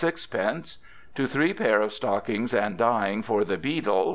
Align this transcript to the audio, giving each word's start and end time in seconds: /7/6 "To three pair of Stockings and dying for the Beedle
/7/6 0.01 0.77
"To 1.13 1.27
three 1.27 1.53
pair 1.53 1.79
of 1.79 1.93
Stockings 1.93 2.55
and 2.55 2.75
dying 2.75 3.21
for 3.21 3.43
the 3.45 3.57
Beedle 3.59 4.09